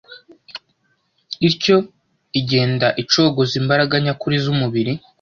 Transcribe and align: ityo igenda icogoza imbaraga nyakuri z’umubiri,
ityo 1.49 1.77
igenda 2.39 2.87
icogoza 3.01 3.53
imbaraga 3.61 3.93
nyakuri 4.03 4.35
z’umubiri, 4.43 4.93